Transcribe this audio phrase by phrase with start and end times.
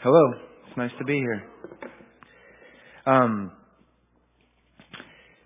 [0.00, 0.32] Hello.
[0.68, 1.42] It's nice to be here.
[3.04, 3.50] Um,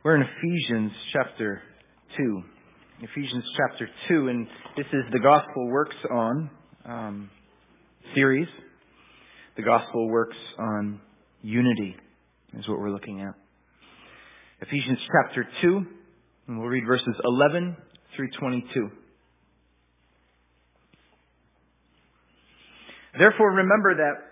[0.04, 1.62] we're in Ephesians chapter
[2.18, 2.42] 2.
[3.00, 4.46] Ephesians chapter 2, and
[4.76, 6.50] this is the Gospel Works On
[6.84, 7.30] um,
[8.14, 8.46] series.
[9.56, 11.00] The Gospel Works on
[11.41, 11.96] Unity
[12.52, 13.32] is what we're looking at.
[14.60, 15.80] Ephesians chapter 2,
[16.48, 17.74] and we'll read verses 11
[18.14, 18.91] through 22.
[23.19, 24.31] Therefore, remember that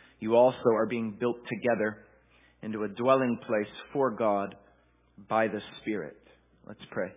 [0.21, 1.97] you also are being built together
[2.61, 4.55] into a dwelling place for God
[5.27, 6.15] by the Spirit.
[6.65, 7.11] Let's pray.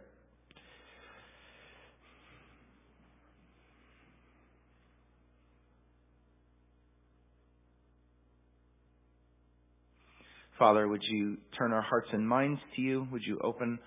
[10.58, 13.06] Father, would you turn our hearts and minds to you?
[13.12, 13.78] Would you open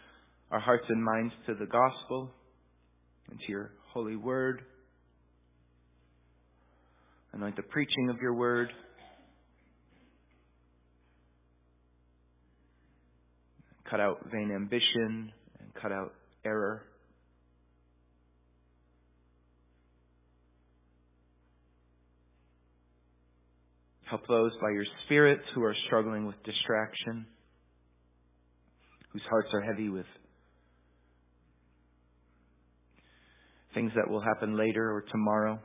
[0.52, 2.30] our hearts and minds to the gospel
[3.32, 4.62] and to your holy word?
[7.34, 8.70] Anoint the preaching of your word.
[13.90, 16.14] Cut out vain ambition, and cut out
[16.46, 16.84] error.
[24.10, 27.26] Help those by your Spirit who are struggling with distraction,
[29.12, 30.06] whose hearts are heavy with
[33.74, 35.60] things that will happen later or tomorrow,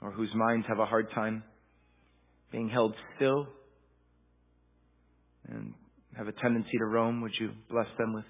[0.00, 1.42] or whose minds have a hard time
[2.50, 3.46] being held still
[5.48, 5.74] and
[6.16, 8.24] have a tendency to roam, would you bless them with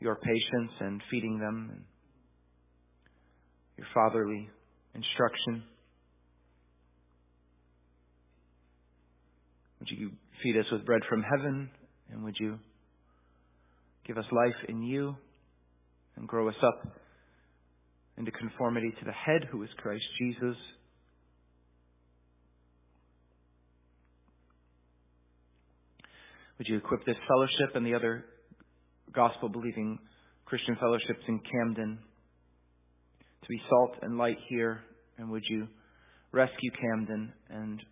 [0.00, 1.84] your patience and feeding them and
[3.76, 4.48] your fatherly
[4.94, 5.64] instruction?
[9.80, 10.10] Would you
[10.42, 11.70] feed us with bread from heaven?
[12.10, 12.58] And would you
[14.06, 15.16] give us life in you
[16.16, 16.92] and grow us up
[18.16, 20.56] into conformity to the head who is Christ Jesus?
[26.64, 28.24] Would you equip this fellowship and the other
[29.14, 29.98] gospel believing
[30.46, 31.98] Christian fellowships in Camden
[33.42, 34.80] to be salt and light here?
[35.18, 35.68] And would you
[36.32, 37.82] rescue Camden and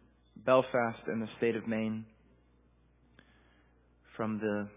[0.46, 2.06] Belfast and the state of Maine
[4.16, 4.68] from the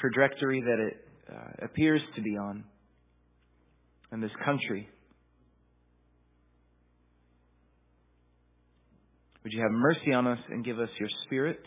[0.00, 2.62] trajectory that it uh, appears to be on
[4.12, 4.88] in this country?
[9.42, 11.58] Would you have mercy on us and give us your spirit?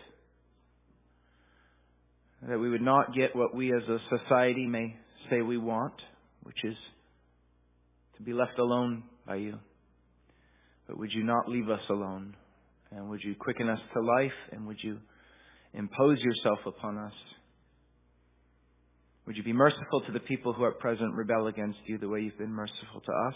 [2.46, 4.96] That we would not get what we as a society may
[5.30, 5.94] say we want,
[6.44, 6.76] which is
[8.18, 9.56] to be left alone by you.
[10.88, 12.36] But would you not leave us alone?
[12.92, 14.32] And would you quicken us to life?
[14.52, 15.00] And would you
[15.74, 17.14] impose yourself upon us?
[19.26, 22.22] Would you be merciful to the people who at present rebel against you the way
[22.22, 23.36] you've been merciful to us?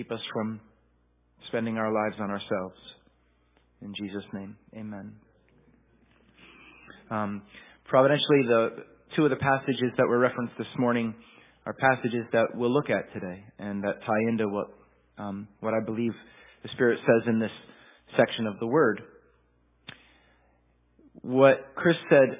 [0.00, 0.58] Keep us from
[1.48, 2.74] spending our lives on ourselves.
[3.82, 5.12] In Jesus' name, amen.
[7.10, 7.42] Um,
[7.84, 8.68] providentially, the
[9.14, 11.14] two of the passages that were referenced this morning
[11.66, 14.68] are passages that we'll look at today and that tie into what
[15.18, 16.12] um, what I believe
[16.62, 17.52] the Spirit says in this
[18.16, 19.02] section of the Word.
[21.20, 22.38] What Chris said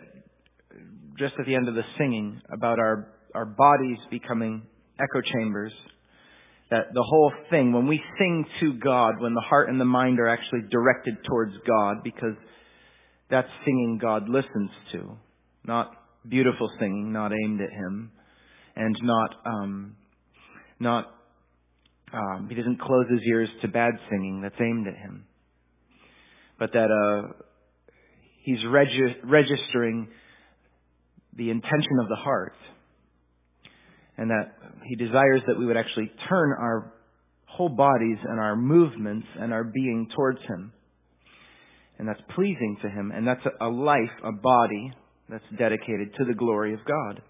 [1.19, 4.63] just at the end of the singing about our, our bodies becoming
[4.99, 5.73] echo chambers.
[6.71, 10.21] That the whole thing, when we sing to God, when the heart and the mind
[10.21, 12.37] are actually directed towards God, because
[13.29, 15.17] that's singing God listens to.
[15.65, 15.91] Not
[16.29, 18.13] beautiful singing, not aimed at Him,
[18.77, 19.97] and not, um,
[20.79, 21.07] not,
[22.13, 25.25] um, He doesn't close His ears to bad singing that's aimed at Him.
[26.59, 27.33] But that, uh,
[28.43, 30.09] He's regi- registering
[31.37, 32.55] the intention of the heart.
[34.21, 34.53] And that
[34.87, 36.93] He desires that we would actually turn our
[37.47, 40.73] whole bodies and our movements and our being towards Him.
[41.99, 43.13] And that's pleasing to Him.
[43.15, 44.93] And that's a life, a body
[45.29, 47.23] that's dedicated to the glory of God.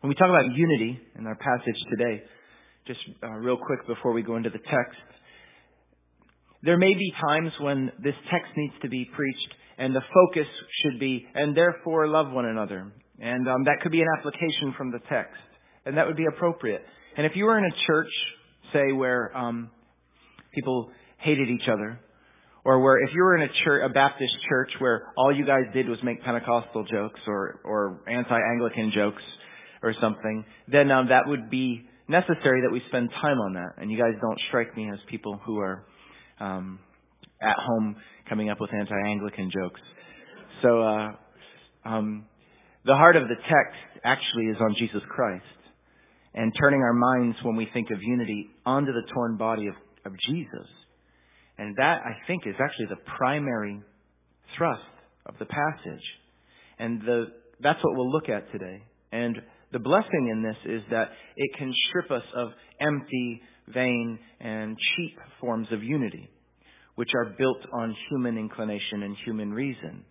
[0.00, 2.22] When we talk about unity in our passage today,
[2.86, 4.98] just uh, real quick before we go into the text,
[6.62, 10.46] there may be times when this text needs to be preached and the focus
[10.82, 12.92] should be, and therefore love one another.
[13.20, 15.36] And um, that could be an application from the text.
[15.84, 16.82] And that would be appropriate.
[17.16, 18.10] And if you were in a church,
[18.72, 19.70] say, where um,
[20.54, 22.00] people hated each other,
[22.64, 25.64] or where if you were in a church, a Baptist church where all you guys
[25.72, 29.22] did was make Pentecostal jokes or, or anti-Anglican jokes
[29.82, 33.74] or something, then um, that would be necessary that we spend time on that.
[33.78, 35.84] And you guys don't strike me as people who are
[36.38, 36.78] um,
[37.42, 37.96] at home
[38.28, 39.80] coming up with anti-Anglican jokes.
[40.62, 41.08] So, uh,
[41.84, 42.26] um,
[42.84, 45.44] the heart of the text actually is on Jesus Christ
[46.34, 49.74] and turning our minds when we think of unity onto the torn body of,
[50.06, 50.66] of Jesus.
[51.58, 53.80] And that, I think, is actually the primary
[54.56, 54.82] thrust
[55.26, 56.04] of the passage.
[56.78, 57.24] And the,
[57.60, 58.82] that's what we'll look at today.
[59.12, 59.36] And
[59.72, 62.48] the blessing in this is that it can strip us of
[62.80, 66.30] empty, vain, and cheap forms of unity
[67.00, 70.04] which are built on human inclination and human reason.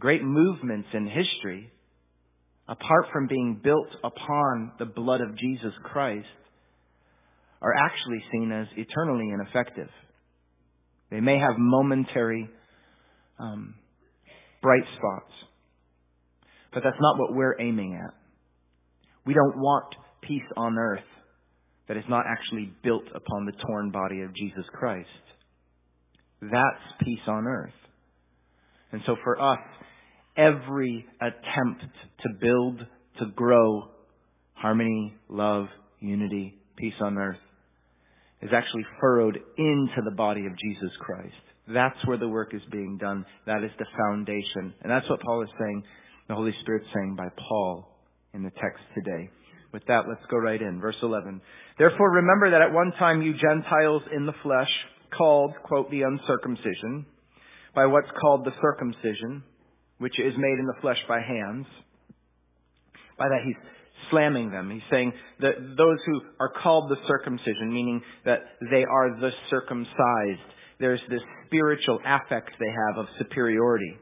[0.00, 1.70] Great movements in history,
[2.66, 6.26] apart from being built upon the blood of Jesus Christ,
[7.60, 9.90] are actually seen as eternally ineffective.
[11.10, 12.48] They may have momentary
[13.38, 13.74] um,
[14.62, 15.32] bright spots,
[16.72, 18.14] but that's not what we're aiming at.
[19.26, 21.00] We don't want peace on earth
[21.88, 25.08] that is not actually built upon the torn body of Jesus Christ.
[26.40, 27.74] That's peace on earth.
[28.92, 29.58] And so for us,
[30.36, 31.84] every attempt
[32.22, 32.80] to build,
[33.18, 33.88] to grow
[34.54, 35.66] harmony, love,
[36.00, 37.38] unity, peace on earth
[38.42, 41.34] is actually furrowed into the body of Jesus Christ.
[41.68, 43.24] That's where the work is being done.
[43.46, 44.74] That is the foundation.
[44.82, 45.82] And that's what Paul is saying,
[46.28, 47.86] the Holy Spirit's saying by Paul
[48.32, 49.30] in the text today.
[49.72, 50.80] With that, let's go right in.
[50.80, 51.40] Verse 11.
[51.78, 54.70] Therefore remember that at one time you Gentiles in the flesh,
[55.16, 57.06] called, quote, the uncircumcision,
[57.74, 59.42] by what's called the circumcision,
[60.00, 61.66] which is made in the flesh by hands.
[63.18, 63.56] By that he's
[64.10, 64.70] slamming them.
[64.70, 70.48] He's saying that those who are called the circumcision, meaning that they are the circumcised,
[70.80, 73.94] there's this spiritual affect they have of superiority.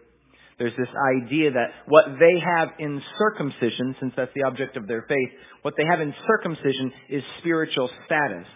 [0.59, 5.05] There's this idea that what they have in circumcision, since that's the object of their
[5.09, 5.31] faith,
[5.62, 8.47] what they have in circumcision is spiritual status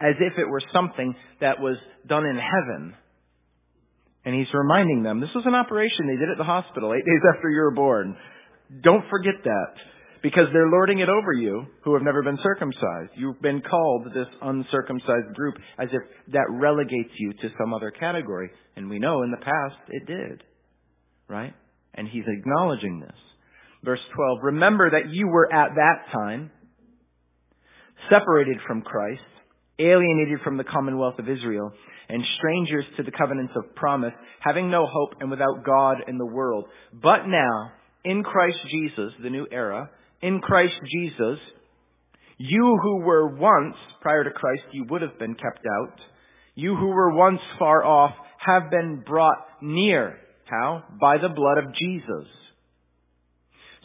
[0.00, 1.76] as if it were something that was
[2.06, 2.94] done in heaven.
[4.28, 7.24] And he's reminding them, this was an operation they did at the hospital eight days
[7.34, 8.14] after you were born.
[8.82, 9.72] Don't forget that.
[10.22, 13.12] Because they're lording it over you who have never been circumcised.
[13.16, 16.02] You've been called this uncircumcised group as if
[16.34, 18.50] that relegates you to some other category.
[18.76, 20.42] And we know in the past it did.
[21.26, 21.54] Right?
[21.94, 23.16] And he's acknowledging this.
[23.82, 26.50] Verse 12, remember that you were at that time
[28.10, 29.22] separated from Christ
[29.78, 31.72] alienated from the commonwealth of Israel,
[32.08, 36.26] and strangers to the covenants of promise, having no hope and without God in the
[36.26, 36.64] world.
[36.92, 37.72] But now,
[38.04, 39.90] in Christ Jesus, the new era,
[40.22, 41.38] in Christ Jesus,
[42.38, 45.98] you who were once, prior to Christ, you would have been kept out.
[46.54, 48.12] You who were once far off
[48.44, 50.18] have been brought near.
[50.46, 50.84] How?
[51.00, 52.28] By the blood of Jesus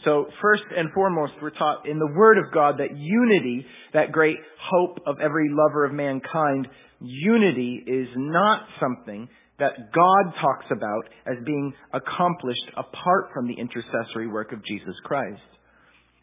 [0.04, 4.36] so first and foremost, we're taught in the Word of God that unity, that great
[4.70, 6.68] hope of every lover of mankind,
[7.00, 14.26] unity is not something that God talks about as being accomplished apart from the intercessory
[14.26, 15.40] work of Jesus Christ.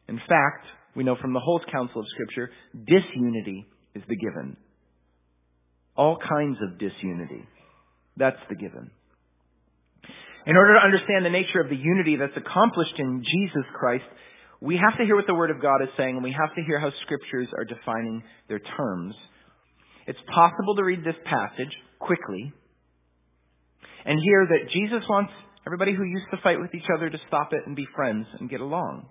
[0.07, 4.57] In fact, we know from the whole counsel of Scripture, disunity is the given.
[5.95, 7.45] All kinds of disunity.
[8.17, 8.91] That's the given.
[10.47, 14.05] In order to understand the nature of the unity that's accomplished in Jesus Christ,
[14.59, 16.63] we have to hear what the Word of God is saying, and we have to
[16.63, 19.13] hear how Scriptures are defining their terms.
[20.07, 22.53] It's possible to read this passage quickly
[24.05, 25.31] and hear that Jesus wants
[25.65, 28.49] Everybody who used to fight with each other to stop it and be friends and
[28.49, 29.05] get along.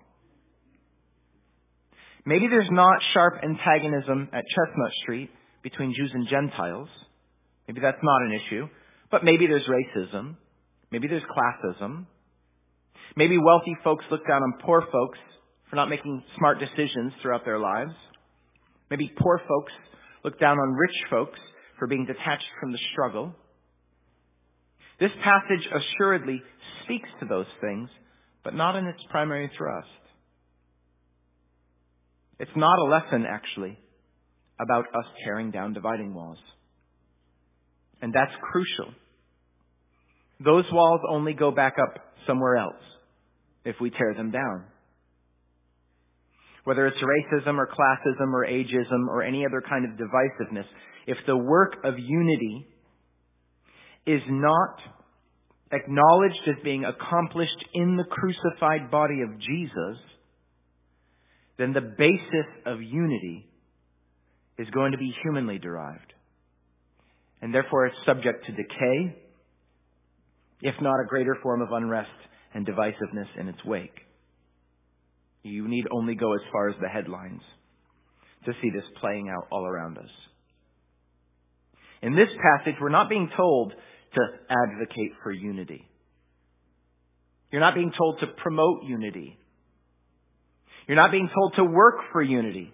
[2.25, 5.29] Maybe there's not sharp antagonism at Chestnut Street
[5.63, 6.89] between Jews and Gentiles.
[7.67, 8.67] Maybe that's not an issue.
[9.09, 10.35] But maybe there's racism.
[10.91, 12.05] Maybe there's classism.
[13.15, 15.19] Maybe wealthy folks look down on poor folks
[15.69, 17.91] for not making smart decisions throughout their lives.
[18.89, 19.71] Maybe poor folks
[20.23, 21.39] look down on rich folks
[21.79, 23.33] for being detached from the struggle.
[24.99, 26.41] This passage assuredly
[26.83, 27.89] speaks to those things,
[28.43, 29.87] but not in its primary thrust.
[32.39, 33.79] It's not a lesson, actually,
[34.59, 36.37] about us tearing down dividing walls.
[38.01, 38.93] And that's crucial.
[40.43, 42.81] Those walls only go back up somewhere else
[43.63, 44.65] if we tear them down
[46.63, 50.65] whether it's racism or classism or ageism or any other kind of divisiveness,
[51.07, 52.67] if the work of unity
[54.05, 54.77] is not
[55.71, 59.97] acknowledged as being accomplished in the crucified body of Jesus,
[61.57, 63.47] then the basis of unity
[64.57, 66.13] is going to be humanly derived.
[67.41, 69.15] And therefore it's subject to decay,
[70.61, 72.09] if not a greater form of unrest
[72.53, 73.99] and divisiveness in its wake.
[75.43, 77.41] You need only go as far as the headlines
[78.45, 80.09] to see this playing out all around us.
[82.01, 83.73] In this passage, we're not being told
[84.13, 85.87] to advocate for unity.
[87.51, 89.37] You're not being told to promote unity.
[90.87, 92.73] You're not being told to work for unity.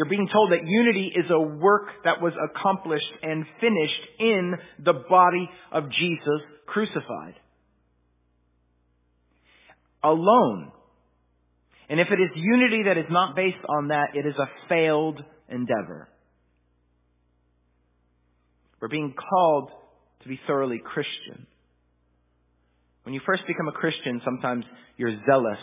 [0.00, 4.94] You're being told that unity is a work that was accomplished and finished in the
[4.94, 7.34] body of Jesus crucified.
[10.02, 10.72] Alone,
[11.90, 15.20] and if it is unity that is not based on that, it is a failed
[15.50, 16.08] endeavor.
[18.80, 19.68] We're being called
[20.22, 21.46] to be thoroughly Christian.
[23.02, 24.64] When you first become a Christian, sometimes
[24.96, 25.60] you're zealous.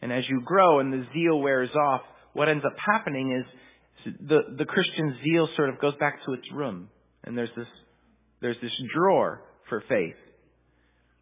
[0.00, 2.02] And as you grow and the zeal wears off,
[2.34, 3.44] what ends up happening is
[4.04, 6.88] the, the Christian zeal sort of goes back to its room.
[7.24, 7.66] And there's this,
[8.40, 10.16] there's this drawer for faith.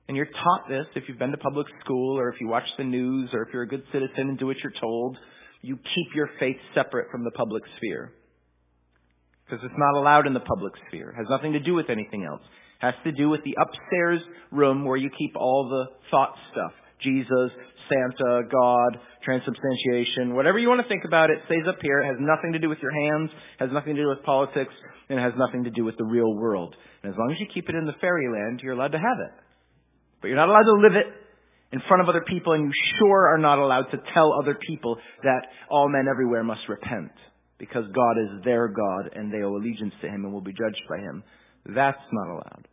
[0.08, 2.84] And you're taught this if you've been to public school or if you watch the
[2.84, 5.16] news or if you're a good citizen and do what you're told.
[5.60, 8.12] You keep your faith separate from the public sphere.
[9.44, 11.10] Because it's not allowed in the public sphere.
[11.10, 12.42] It has nothing to do with anything else.
[12.82, 16.72] It has to do with the upstairs room where you keep all the thought stuff.
[17.00, 17.50] Jesus,
[17.92, 22.00] Santa, God, transubstantiation, whatever you want to think about, it stays up here.
[22.00, 24.72] It has nothing to do with your hands, has nothing to do with politics,
[25.08, 26.74] and it has nothing to do with the real world.
[27.02, 29.32] And as long as you keep it in the fairyland, you're allowed to have it.
[30.20, 31.08] But you're not allowed to live it
[31.72, 34.96] in front of other people, and you sure are not allowed to tell other people
[35.22, 37.12] that all men everywhere must repent
[37.58, 40.82] because God is their God and they owe allegiance to Him and will be judged
[40.88, 41.22] by Him.
[41.66, 42.68] That's not allowed.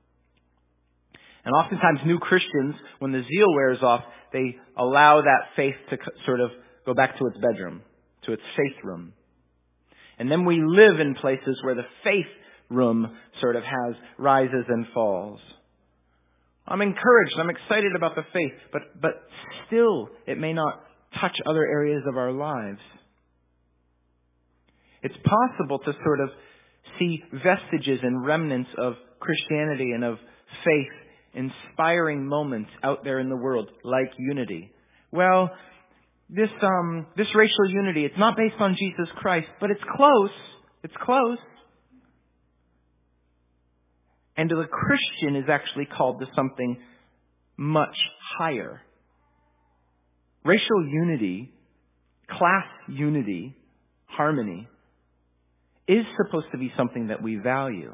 [1.50, 4.02] And oftentimes, new Christians, when the zeal wears off,
[4.32, 6.52] they allow that faith to sort of
[6.86, 7.82] go back to its bedroom,
[8.28, 9.14] to its faith room.
[10.20, 12.30] And then we live in places where the faith
[12.70, 15.40] room sort of has rises and falls.
[16.68, 17.34] I'm encouraged.
[17.40, 19.14] I'm excited about the faith, but, but
[19.66, 20.84] still it may not
[21.20, 22.78] touch other areas of our lives.
[25.02, 26.30] It's possible to sort of
[27.00, 30.18] see vestiges and remnants of Christianity and of
[30.64, 34.72] faith, inspiring moments out there in the world, like unity.
[35.12, 35.52] Well,
[36.30, 40.30] this um, this racial unity, it's not based on Jesus Christ, but it's close.
[40.84, 41.38] It's close.
[44.38, 46.78] And the Christian is actually called to something
[47.58, 47.96] much
[48.38, 48.82] higher.
[50.46, 51.52] Racial unity,
[52.30, 53.58] class unity,
[54.06, 54.70] harmony,
[55.90, 57.94] is supposed to be something that we value.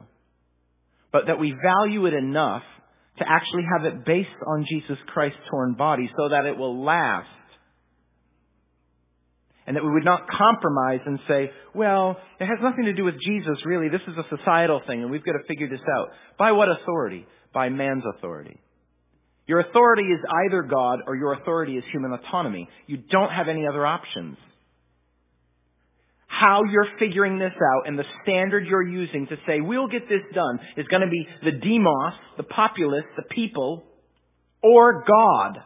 [1.11, 2.63] But that we value it enough
[3.19, 7.27] to actually have it based on Jesus Christ's torn body so that it will last
[9.67, 13.15] and that we would not compromise and say, well, it has nothing to do with
[13.25, 13.89] Jesus, really.
[13.89, 16.09] This is a societal thing, and we've got to figure this out.
[16.37, 17.25] By what authority?
[17.53, 18.59] By man's authority.
[19.47, 22.67] Your authority is either God or your authority is human autonomy.
[22.87, 24.37] You don't have any other options.
[26.41, 30.21] How you're figuring this out and the standard you're using to say, we'll get this
[30.33, 33.83] done, is going to be the demos, the populace, the people,
[34.61, 35.59] or God.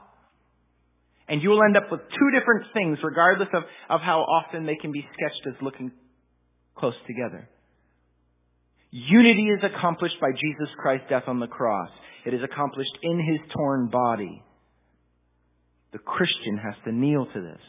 [1.27, 4.75] And you will end up with two different things, regardless of, of how often they
[4.75, 5.91] can be sketched as looking
[6.77, 7.49] close together.
[8.91, 11.89] Unity is accomplished by Jesus Christ's death on the cross.
[12.25, 14.43] It is accomplished in his torn body.
[15.93, 17.61] The Christian has to kneel to this.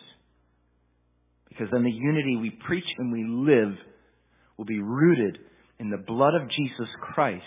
[1.50, 3.76] Because then the unity we preach and we live
[4.56, 5.38] will be rooted
[5.78, 7.44] in the blood of Jesus Christ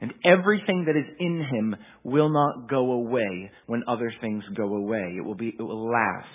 [0.00, 5.14] And everything that is in him will not go away when other things go away.
[5.16, 6.28] It will be, it will last.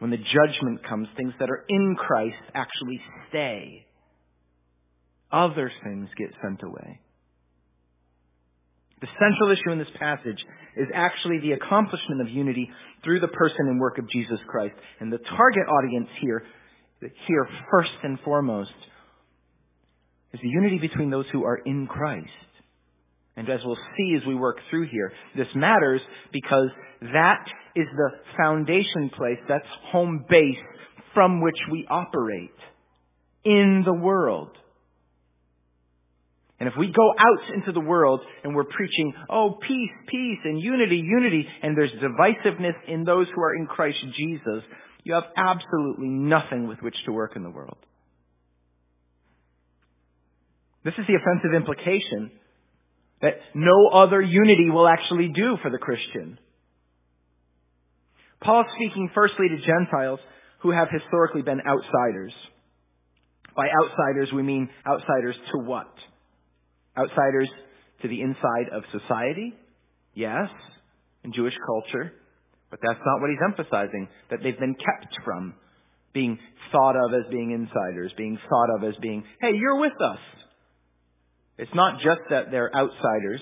[0.00, 3.86] When the judgment comes, things that are in Christ actually stay.
[5.30, 7.00] Other things get sent away.
[9.04, 10.40] The central issue in this passage
[10.78, 12.70] is actually the accomplishment of unity
[13.04, 14.72] through the person and work of Jesus Christ.
[14.98, 16.42] And the target audience here,
[17.00, 18.72] here first and foremost,
[20.32, 22.30] is the unity between those who are in Christ.
[23.36, 26.00] And as we'll see as we work through here, this matters
[26.32, 26.70] because
[27.02, 27.44] that
[27.76, 30.56] is the foundation place, that's home base
[31.12, 32.56] from which we operate
[33.44, 34.56] in the world.
[36.60, 40.60] And if we go out into the world and we're preaching, oh, peace, peace, and
[40.60, 44.62] unity, unity, and there's divisiveness in those who are in Christ Jesus,
[45.02, 47.76] you have absolutely nothing with which to work in the world.
[50.84, 52.30] This is the offensive implication
[53.20, 56.38] that no other unity will actually do for the Christian.
[58.42, 60.20] Paul speaking firstly to Gentiles
[60.60, 62.32] who have historically been outsiders.
[63.56, 65.88] By outsiders, we mean outsiders to what?
[66.96, 67.48] Outsiders
[68.02, 69.54] to the inside of society?
[70.14, 70.48] Yes,
[71.24, 72.12] in Jewish culture.
[72.70, 75.54] But that's not what he's emphasizing, that they've been kept from
[76.12, 76.38] being
[76.72, 80.18] thought of as being insiders, being thought of as being, hey, you're with us.
[81.58, 83.40] It's not just that they're outsiders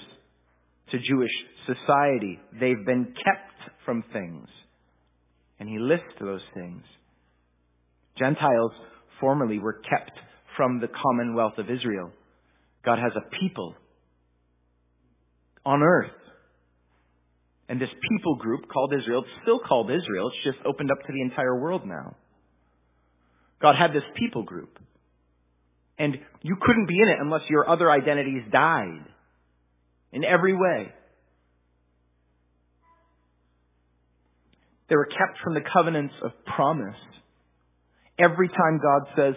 [0.91, 1.31] to Jewish
[1.67, 2.39] society.
[2.53, 4.49] They've been kept from things.
[5.59, 6.83] And he lists those things.
[8.19, 8.73] Gentiles
[9.21, 10.13] formerly were kept
[10.57, 12.11] from the commonwealth of Israel.
[12.85, 13.75] God has a people
[15.65, 16.11] on earth.
[17.69, 21.13] And this people group called Israel, it's still called Israel, it's just opened up to
[21.13, 22.17] the entire world now.
[23.63, 24.79] God had this people group.
[25.99, 29.05] And you couldn't be in it unless your other identities died.
[30.13, 30.93] In every way.
[34.91, 36.97] They were kept from the covenants of promise.
[38.19, 39.35] Every time God says,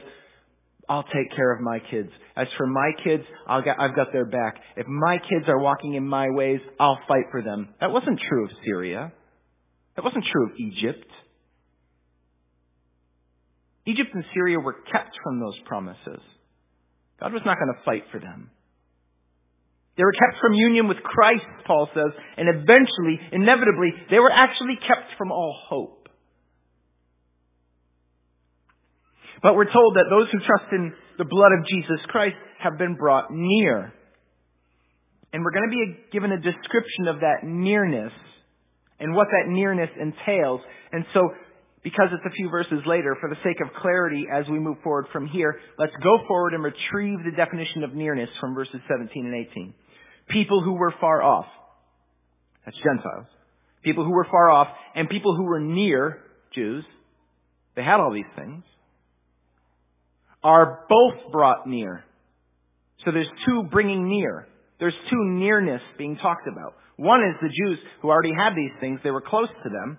[0.87, 2.09] I'll take care of my kids.
[2.37, 4.55] As for my kids, i have got their back.
[4.75, 7.69] If my kids are walking in my ways, I'll fight for them.
[7.81, 9.11] That wasn't true of Syria.
[9.95, 11.09] That wasn't true of Egypt.
[13.87, 16.21] Egypt and Syria were kept from those promises.
[17.19, 18.49] God was not going to fight for them.
[19.97, 24.75] They were kept from union with Christ, Paul says, and eventually, inevitably, they were actually
[24.85, 26.04] kept from all hope.
[29.45, 32.95] But we're told that those who trust in the blood of Jesus Christ have been
[32.95, 33.93] brought near.
[35.31, 38.11] And we're going to be given a description of that nearness
[38.99, 40.61] and what that nearness entails.
[40.91, 41.29] And so
[41.83, 45.05] because it's a few verses later, for the sake of clarity as we move forward
[45.13, 49.45] from here, let's go forward and retrieve the definition of nearness from verses 17 and
[49.51, 49.75] 18.
[50.27, 51.45] People who were far off.
[52.65, 53.27] That's Gentiles.
[53.83, 56.17] People who were far off and people who were near,
[56.55, 56.83] Jews,
[57.75, 58.63] they had all these things,
[60.45, 62.05] are both brought near.
[63.03, 64.47] So there's two bringing near.
[64.79, 66.75] There's two nearness being talked about.
[66.97, 68.99] One is the Jews who already had these things.
[69.03, 69.97] They were close to them.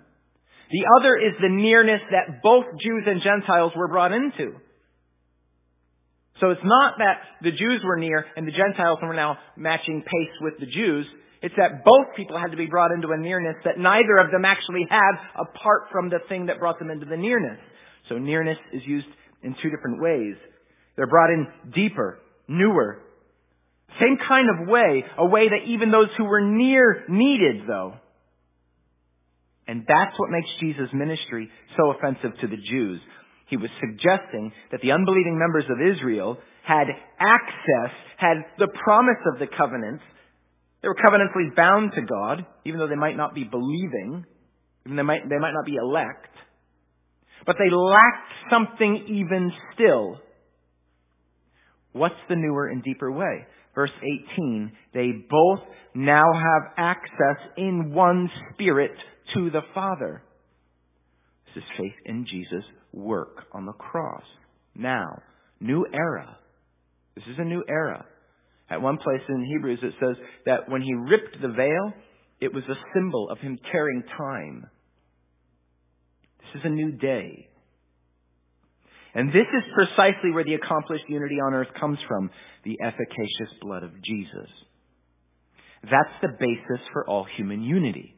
[0.70, 4.54] The other is the nearness that both Jews and Gentiles were brought into.
[6.40, 10.34] So it's not that the Jews were near and the Gentiles were now matching pace
[10.42, 11.06] with the Jews.
[11.42, 14.44] It's that both people had to be brought into a nearness that neither of them
[14.44, 17.58] actually had apart from the thing that brought them into the nearness.
[18.08, 19.08] So nearness is used
[19.46, 20.34] in two different ways.
[20.96, 22.98] They're brought in deeper, newer.
[24.00, 27.94] Same kind of way, a way that even those who were near needed though.
[29.68, 33.00] And that's what makes Jesus' ministry so offensive to the Jews.
[33.48, 36.86] He was suggesting that the unbelieving members of Israel had
[37.18, 40.02] access, had the promise of the covenants.
[40.82, 44.24] They were covenantally bound to God, even though they might not be believing,
[44.84, 46.35] even they might, they might not be elect.
[47.44, 50.20] But they lacked something even still.
[51.92, 53.46] What's the newer and deeper way?
[53.74, 55.60] Verse 18, they both
[55.94, 58.92] now have access in one spirit
[59.34, 60.22] to the Father.
[61.46, 64.24] This is faith in Jesus' work on the cross.
[64.74, 65.06] Now,
[65.60, 66.38] new era.
[67.14, 68.04] This is a new era.
[68.68, 71.92] At one place in Hebrews it says that when he ripped the veil,
[72.40, 74.66] it was a symbol of him tearing time.
[76.52, 77.48] This is a new day.
[79.14, 82.30] And this is precisely where the accomplished unity on earth comes from
[82.64, 84.50] the efficacious blood of Jesus.
[85.82, 88.14] That's the basis for all human unity.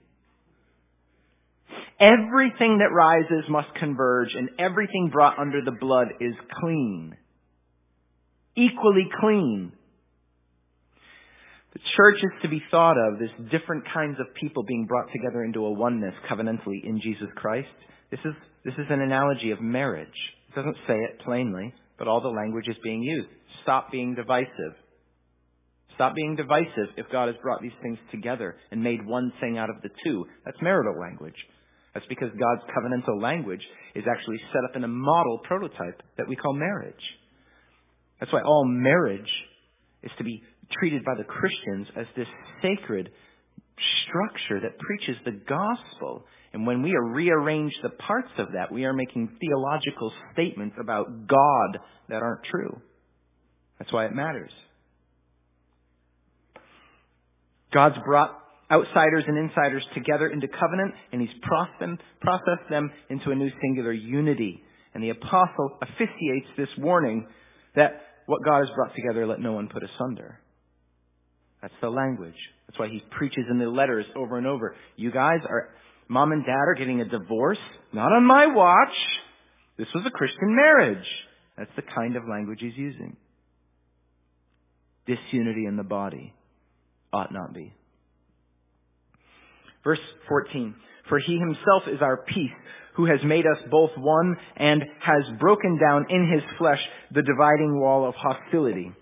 [2.00, 7.16] Everything that rises must converge, and everything brought under the blood is clean.
[8.56, 9.72] Equally clean.
[11.74, 15.44] The church is to be thought of, as different kinds of people being brought together
[15.44, 17.68] into a oneness covenantally in Jesus Christ.
[18.10, 20.08] This is, this is an analogy of marriage.
[20.48, 23.28] It doesn't say it plainly, but all the language is being used.
[23.62, 24.74] Stop being divisive.
[25.94, 29.68] Stop being divisive if God has brought these things together and made one thing out
[29.68, 30.24] of the two.
[30.44, 31.34] That's marital language.
[31.92, 33.62] That's because God's covenantal language
[33.94, 36.94] is actually set up in a model prototype that we call marriage.
[38.20, 39.28] That's why all marriage
[40.02, 40.42] is to be
[40.78, 42.26] treated by the Christians as this
[42.62, 43.10] sacred
[44.06, 46.24] structure that preaches the gospel.
[46.52, 51.78] And when we rearrange the parts of that, we are making theological statements about God
[52.08, 52.80] that aren't true.
[53.78, 54.50] That's why it matters.
[57.72, 58.30] God's brought
[58.72, 64.62] outsiders and insiders together into covenant, and He's processed them into a new singular unity.
[64.94, 67.26] And the apostle officiates this warning
[67.76, 70.40] that what God has brought together, let no one put asunder.
[71.62, 72.34] That's the language.
[72.68, 74.76] That's why he preaches in the letters over and over.
[74.96, 75.70] You guys are,
[76.06, 77.58] mom and dad are getting a divorce.
[77.92, 78.94] Not on my watch.
[79.78, 81.06] This was a Christian marriage.
[81.56, 83.16] That's the kind of language he's using.
[85.06, 86.34] Disunity in the body
[87.12, 87.72] ought not be.
[89.82, 90.74] Verse 14.
[91.08, 92.50] For he himself is our peace,
[92.96, 96.80] who has made us both one and has broken down in his flesh
[97.14, 98.92] the dividing wall of hostility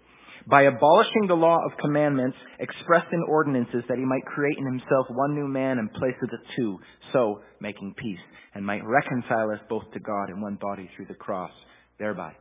[0.49, 5.07] by abolishing the law of commandments expressed in ordinances that he might create in himself
[5.11, 6.79] one new man in place of the two,
[7.13, 8.21] so making peace,
[8.55, 11.51] and might reconcile us both to God in one body through the cross,
[11.99, 12.33] thereby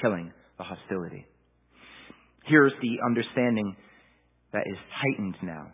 [0.00, 1.26] killing the hostility.
[2.44, 3.76] Here's the understanding
[4.52, 5.72] that is heightened now.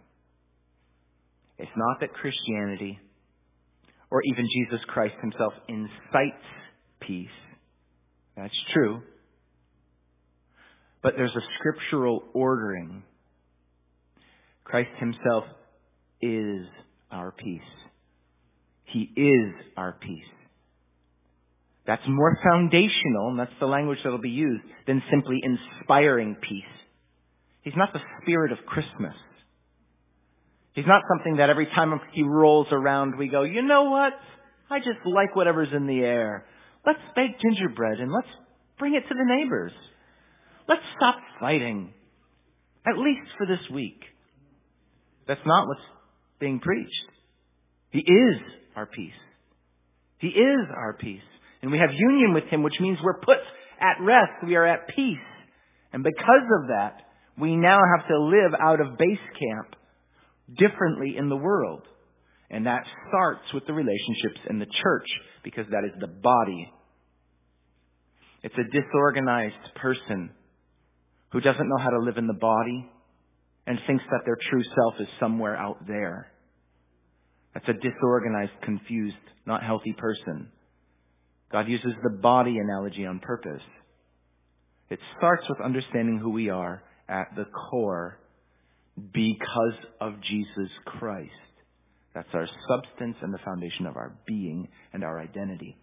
[1.58, 2.98] It's not that Christianity
[4.10, 6.46] or even Jesus Christ himself incites
[7.00, 7.28] peace.
[8.36, 9.02] That's true.
[11.02, 13.02] But there's a scriptural ordering.
[14.64, 15.44] Christ himself
[16.20, 16.66] is
[17.10, 17.60] our peace.
[18.84, 20.24] He is our peace.
[21.86, 26.62] That's more foundational, and that's the language that'll be used, than simply inspiring peace.
[27.62, 29.14] He's not the spirit of Christmas.
[30.74, 34.12] He's not something that every time he rolls around we go, you know what?
[34.70, 36.44] I just like whatever's in the air.
[36.86, 38.28] Let's bake gingerbread and let's
[38.78, 39.72] bring it to the neighbors.
[40.70, 41.92] Let's stop fighting.
[42.86, 43.98] At least for this week.
[45.26, 45.80] That's not what's
[46.38, 47.10] being preached.
[47.90, 48.36] He is
[48.76, 49.20] our peace.
[50.18, 51.26] He is our peace.
[51.60, 53.42] And we have union with Him, which means we're put
[53.80, 54.46] at rest.
[54.46, 55.18] We are at peace.
[55.92, 57.02] And because of that,
[57.36, 59.74] we now have to live out of base camp
[60.56, 61.82] differently in the world.
[62.48, 65.06] And that starts with the relationships in the church
[65.42, 66.72] because that is the body.
[68.44, 70.30] It's a disorganized person
[71.32, 72.90] who doesn't know how to live in the body
[73.66, 76.30] and thinks that their true self is somewhere out there.
[77.54, 79.16] That's a disorganized, confused,
[79.46, 80.48] not healthy person.
[81.52, 83.62] God uses the body analogy on purpose.
[84.88, 88.18] It starts with understanding who we are at the core
[88.96, 91.30] because of Jesus Christ.
[92.14, 95.76] That's our substance and the foundation of our being and our identity.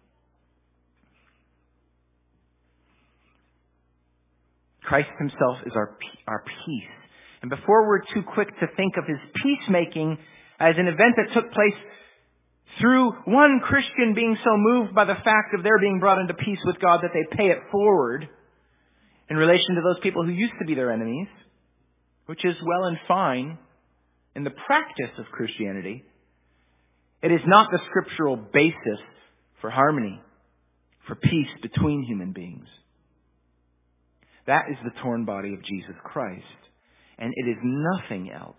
[4.88, 6.94] Christ himself is our, our peace.
[7.42, 10.16] And before we're too quick to think of his peacemaking
[10.58, 11.76] as an event that took place
[12.80, 16.58] through one Christian being so moved by the fact of their being brought into peace
[16.64, 18.26] with God that they pay it forward
[19.28, 21.28] in relation to those people who used to be their enemies,
[22.26, 23.58] which is well and fine
[24.34, 26.02] in the practice of Christianity,
[27.22, 29.02] it is not the scriptural basis
[29.60, 30.20] for harmony,
[31.06, 32.66] for peace between human beings.
[34.48, 36.42] That is the torn body of Jesus Christ.
[37.18, 38.56] And it is nothing else.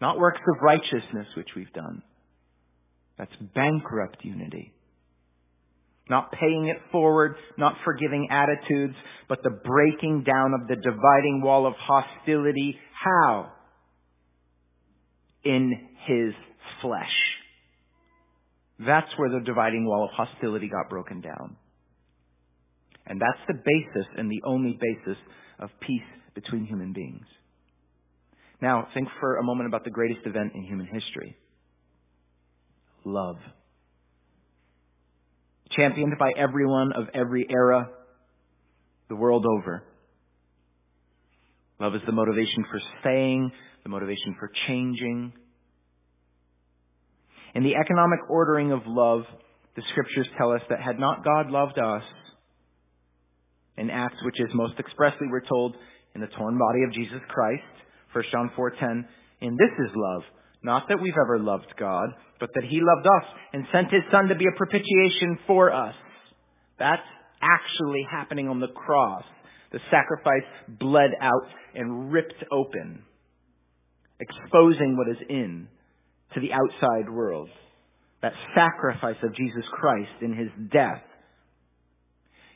[0.00, 2.02] Not works of righteousness, which we've done.
[3.18, 4.72] That's bankrupt unity.
[6.08, 8.94] Not paying it forward, not forgiving attitudes,
[9.28, 12.78] but the breaking down of the dividing wall of hostility.
[13.04, 13.52] How?
[15.44, 15.72] In
[16.06, 16.32] His
[16.80, 17.04] flesh.
[18.78, 21.56] That's where the dividing wall of hostility got broken down.
[23.06, 25.18] And that's the basis and the only basis
[25.58, 26.00] of peace
[26.34, 27.26] between human beings.
[28.60, 31.36] Now, think for a moment about the greatest event in human history.
[33.04, 33.36] Love.
[35.76, 37.88] Championed by everyone of every era,
[39.08, 39.84] the world over.
[41.80, 43.50] Love is the motivation for staying,
[43.82, 45.32] the motivation for changing.
[47.54, 49.22] In the economic ordering of love,
[49.76, 52.02] the scriptures tell us that had not God loved us,
[53.76, 55.76] in Acts, which is most expressly, we're told,
[56.14, 57.62] in the torn body of Jesus Christ.
[58.12, 59.06] 1 John 4:10,
[59.40, 60.24] "In this is love,
[60.62, 64.28] not that we've ever loved God, but that he loved us and sent his son
[64.28, 65.94] to be a propitiation for us."
[66.78, 67.06] That's
[67.42, 69.24] actually happening on the cross.
[69.70, 73.02] The sacrifice bled out and ripped open,
[74.20, 75.68] exposing what is in
[76.32, 77.50] to the outside world.
[78.20, 81.02] That sacrifice of Jesus Christ in his death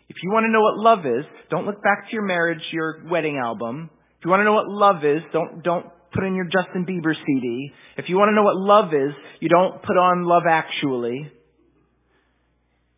[0.09, 3.03] if you want to know what love is, don't look back to your marriage, your
[3.11, 3.91] wedding album.
[4.19, 7.13] If you want to know what love is, don't, don't put in your Justin Bieber
[7.27, 7.73] CD.
[7.99, 11.31] If you want to know what love is, you don't put on Love Actually.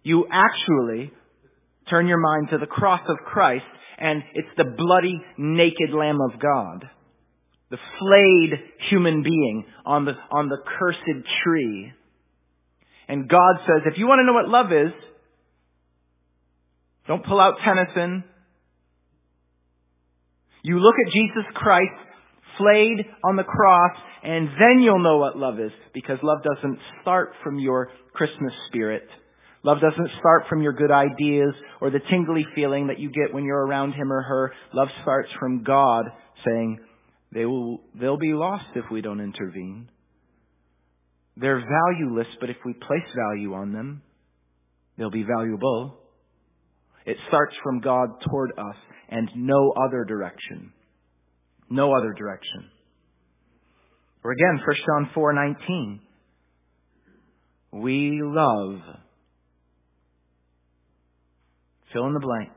[0.02, 1.12] You actually
[1.90, 3.64] turn your mind to the cross of Christ
[3.98, 6.88] and it's the bloody, naked Lamb of God.
[7.70, 11.92] The flayed human being on the, on the cursed tree.
[13.08, 14.92] And God says, if you want to know what love is,
[17.06, 18.24] don't pull out Tennyson.
[20.62, 21.92] You look at Jesus Christ
[22.58, 27.32] flayed on the cross and then you'll know what love is because love doesn't start
[27.42, 29.06] from your Christmas spirit.
[29.62, 33.44] Love doesn't start from your good ideas or the tingly feeling that you get when
[33.44, 34.52] you're around him or her.
[34.72, 36.06] Love starts from God
[36.44, 36.78] saying,
[37.32, 39.88] they will, they'll be lost if we don't intervene.
[41.36, 44.02] They're valueless, but if we place value on them,
[44.98, 45.99] they'll be valuable.
[47.06, 48.76] It starts from God toward us
[49.08, 50.72] and no other direction.
[51.68, 52.70] No other direction.
[54.22, 56.00] Or again, 1 John 4:19.
[57.72, 58.80] We love
[61.92, 62.50] fill in the blank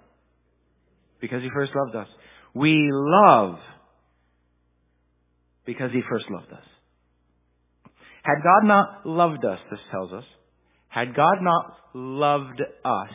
[1.21, 2.07] because he first loved us.
[2.53, 3.55] We love
[5.65, 6.65] because he first loved us.
[8.23, 10.23] Had God not loved us, this tells us,
[10.87, 13.09] had God not loved us,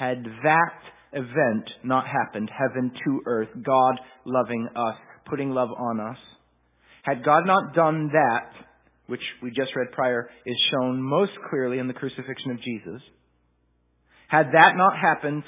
[0.00, 0.80] had that
[1.12, 4.96] event not happened, heaven to earth, God loving us,
[5.28, 6.16] putting love on us,
[7.02, 8.50] had God not done that,
[9.08, 13.02] which we just read prior, is shown most clearly in the crucifixion of Jesus,
[14.28, 15.42] had that not happened,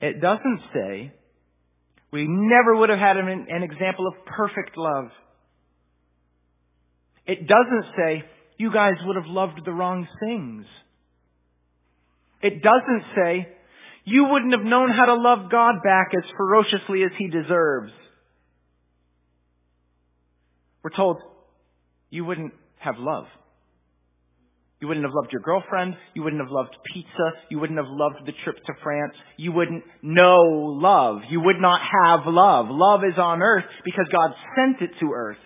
[0.00, 1.12] it doesn't say
[2.12, 5.10] we never would have had an, an example of perfect love.
[7.24, 8.24] It doesn't say
[8.56, 10.66] you guys would have loved the wrong things.
[12.42, 13.48] It doesn't say,
[14.04, 17.92] you wouldn't have known how to love God back as ferociously as He deserves.
[20.82, 21.18] We're told,
[22.08, 23.26] you wouldn't have love.
[24.80, 25.94] You wouldn't have loved your girlfriend.
[26.14, 27.32] You wouldn't have loved pizza.
[27.50, 29.12] You wouldn't have loved the trip to France.
[29.36, 30.40] You wouldn't know
[30.80, 31.18] love.
[31.30, 32.66] You would not have love.
[32.70, 35.36] Love is on earth because God sent it to earth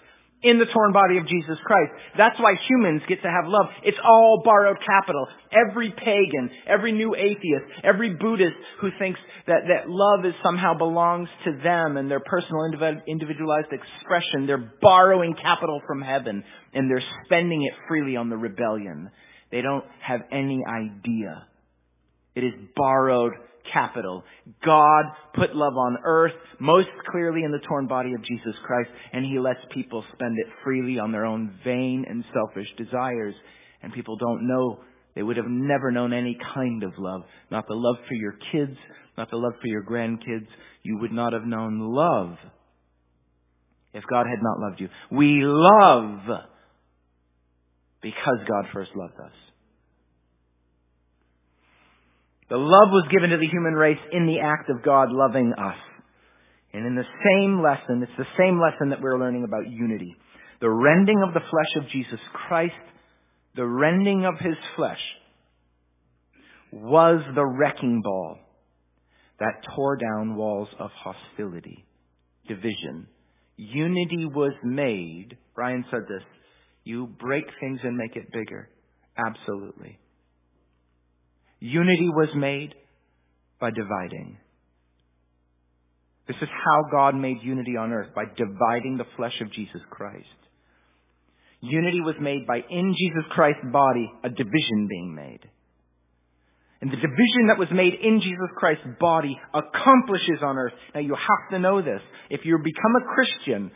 [0.45, 1.91] in the torn body of Jesus Christ.
[2.17, 3.67] That's why humans get to have love.
[3.83, 5.27] It's all borrowed capital.
[5.51, 11.29] Every pagan, every new atheist, every Buddhist who thinks that, that love is somehow belongs
[11.47, 12.69] to them and their personal
[13.09, 19.11] individualized expression, they're borrowing capital from heaven and they're spending it freely on the rebellion.
[19.51, 21.47] They don't have any idea.
[22.35, 23.33] It is borrowed
[23.73, 24.23] capital.
[24.65, 29.25] God put love on earth most clearly in the torn body of Jesus Christ, and
[29.25, 33.35] He lets people spend it freely on their own vain and selfish desires.
[33.83, 34.81] And people don't know,
[35.15, 37.23] they would have never known any kind of love.
[37.51, 38.77] Not the love for your kids,
[39.17, 40.47] not the love for your grandkids.
[40.83, 42.37] You would not have known love
[43.93, 44.89] if God had not loved you.
[45.11, 46.21] We love
[48.03, 49.33] because God first loved us.
[52.51, 55.77] The love was given to the human race in the act of God loving us.
[56.73, 60.15] And in the same lesson, it's the same lesson that we're learning about unity.
[60.61, 62.75] The rending of the flesh of Jesus Christ,
[63.55, 64.99] the rending of his flesh,
[66.73, 68.39] was the wrecking ball
[69.39, 71.85] that tore down walls of hostility,
[72.49, 73.07] division.
[73.57, 75.37] Unity was made.
[75.55, 76.23] Brian said this.
[76.83, 78.69] You break things and make it bigger.
[79.17, 79.99] Absolutely.
[81.65, 82.75] Unity was made
[83.59, 84.37] by dividing.
[86.29, 90.29] This is how God made unity on earth, by dividing the flesh of Jesus Christ.
[91.63, 95.41] Unity was made by, in Jesus Christ's body, a division being made.
[96.83, 100.75] And the division that was made in Jesus Christ's body accomplishes on earth.
[100.95, 102.03] Now you have to know this.
[102.29, 103.71] If you become a Christian,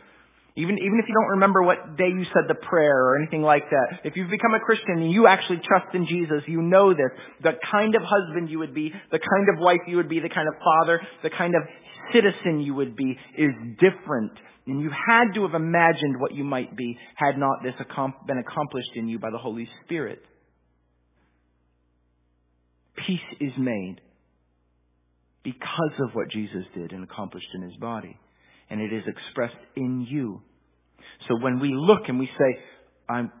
[0.57, 3.69] even, even if you don't remember what day you said the prayer or anything like
[3.69, 7.11] that, if you've become a Christian and you actually trust in Jesus, you know this.
[7.43, 10.29] The kind of husband you would be, the kind of wife you would be, the
[10.29, 11.61] kind of father, the kind of
[12.13, 14.33] citizen you would be is different.
[14.65, 17.73] And you had to have imagined what you might be had not this
[18.27, 20.21] been accomplished in you by the Holy Spirit.
[23.07, 24.01] Peace is made
[25.43, 28.17] because of what Jesus did and accomplished in his body.
[28.69, 30.41] And it is expressed in you.
[31.27, 32.59] So when we look and we say,
[33.09, 33.31] I'm,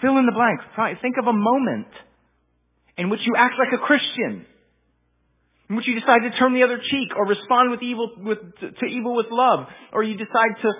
[0.00, 0.64] fill in the blanks,
[1.00, 1.88] think of a moment
[2.96, 4.46] in which you act like a Christian,
[5.68, 8.86] in which you decide to turn the other cheek or respond with evil, with, to,
[8.86, 10.70] evil with love, or you decide to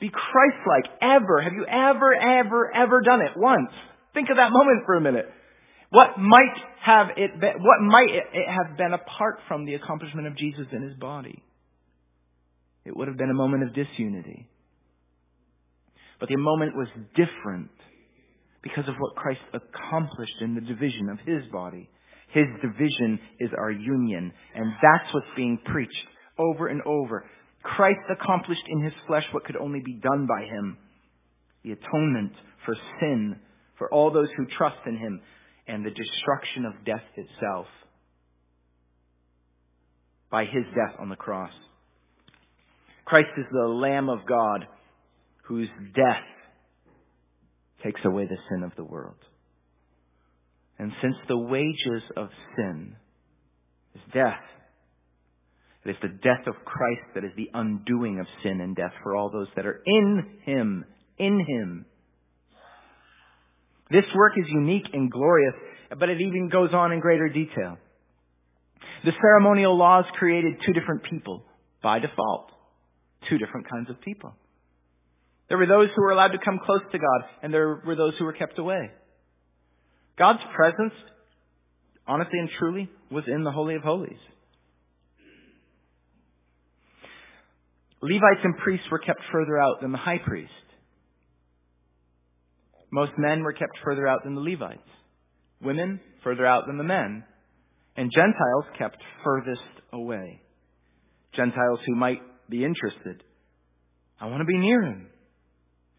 [0.00, 1.42] be Christ-like ever.
[1.42, 3.70] Have you ever, ever, ever done it once?
[4.14, 5.26] Think of that moment for a minute.
[5.90, 10.36] What might have it been, what might it have been apart from the accomplishment of
[10.36, 11.42] Jesus in his body?
[12.86, 14.48] It would have been a moment of disunity.
[16.20, 17.70] But the moment was different
[18.62, 21.90] because of what Christ accomplished in the division of his body.
[22.32, 25.92] His division is our union, and that's what's being preached
[26.38, 27.24] over and over.
[27.62, 30.78] Christ accomplished in his flesh what could only be done by him
[31.64, 32.32] the atonement
[32.64, 33.40] for sin
[33.76, 35.20] for all those who trust in him
[35.66, 37.66] and the destruction of death itself
[40.30, 41.50] by his death on the cross.
[43.06, 44.66] Christ is the Lamb of God
[45.44, 46.26] whose death
[47.82, 49.16] takes away the sin of the world.
[50.78, 52.96] And since the wages of sin
[53.94, 54.42] is death,
[55.84, 59.14] it is the death of Christ that is the undoing of sin and death for
[59.14, 60.84] all those that are in Him.
[61.16, 61.86] In Him.
[63.88, 65.54] This work is unique and glorious,
[65.96, 67.78] but it even goes on in greater detail.
[69.04, 71.44] The ceremonial laws created two different people
[71.84, 72.50] by default.
[73.28, 74.34] Two different kinds of people.
[75.48, 78.14] There were those who were allowed to come close to God, and there were those
[78.18, 78.90] who were kept away.
[80.18, 80.94] God's presence,
[82.06, 84.18] honestly and truly, was in the Holy of Holies.
[88.02, 90.50] Levites and priests were kept further out than the high priest.
[92.90, 94.80] Most men were kept further out than the Levites.
[95.60, 97.24] Women further out than the men.
[97.96, 99.60] And Gentiles kept furthest
[99.92, 100.40] away.
[101.34, 103.22] Gentiles who might be interested.
[104.20, 105.06] I want to be near him.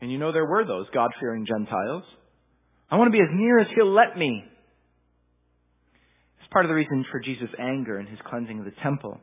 [0.02, 2.04] And you know there were those God fearing Gentiles.
[2.90, 4.44] I want to be as near as he'll let me.
[6.40, 9.20] It's part of the reason for Jesus' anger and his cleansing of the temple.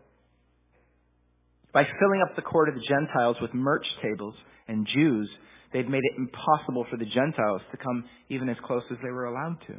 [1.72, 4.34] By filling up the court of the Gentiles with merch tables
[4.68, 5.28] and Jews,
[5.72, 9.24] they'd made it impossible for the Gentiles to come even as close as they were
[9.24, 9.74] allowed to.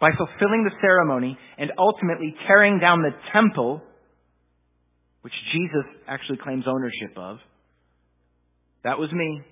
[0.00, 3.82] By fulfilling the ceremony and ultimately tearing down the temple,
[5.28, 7.36] which Jesus actually claims ownership of,
[8.82, 9.42] that was me.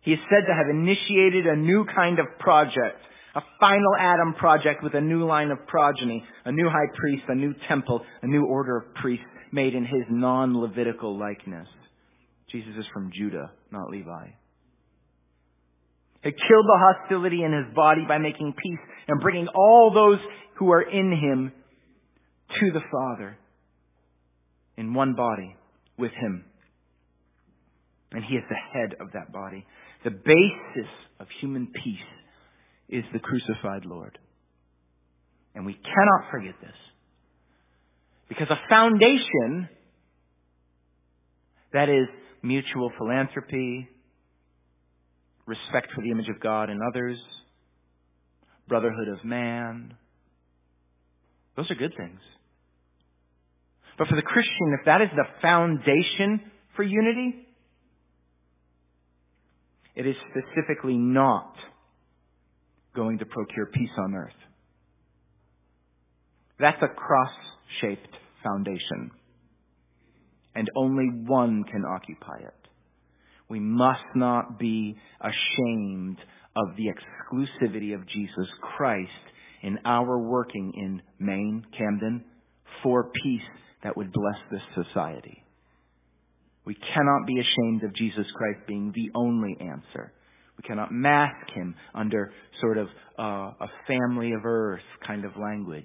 [0.00, 2.98] He is said to have initiated a new kind of project,
[3.36, 7.36] a final Adam project with a new line of progeny, a new high priest, a
[7.36, 11.68] new temple, a new order of priests made in his non-Levitical likeness.
[12.50, 14.26] Jesus is from Judah, not Levi.
[16.24, 20.18] He killed the hostility in his body by making peace and bringing all those
[20.58, 21.52] who are in him
[22.60, 23.36] to the Father
[24.76, 25.56] in one body
[25.98, 26.44] with him.
[28.12, 29.66] And he is the head of that body.
[30.04, 32.08] The basis of human peace
[32.88, 34.18] is the crucified Lord.
[35.54, 36.74] And we cannot forget this.
[38.28, 39.68] Because a foundation
[41.72, 42.08] that is
[42.42, 43.88] mutual philanthropy,
[45.46, 47.18] respect for the image of God in others,
[48.68, 49.94] brotherhood of man,
[51.56, 52.20] those are good things.
[53.98, 56.40] But for the Christian, if that is the foundation
[56.76, 57.46] for unity,
[59.94, 61.54] it is specifically not
[62.94, 64.32] going to procure peace on earth.
[66.58, 69.10] That's a cross-shaped foundation.
[70.54, 72.68] And only one can occupy it.
[73.48, 76.18] We must not be ashamed
[76.56, 79.10] of the exclusivity of Jesus Christ
[79.62, 82.24] in our working in Maine, Camden,
[82.82, 83.40] for peace
[83.82, 85.42] that would bless this society.
[86.64, 90.12] We cannot be ashamed of Jesus Christ being the only answer.
[90.56, 92.86] We cannot mask him under sort of
[93.18, 95.84] uh, a family of earth kind of language.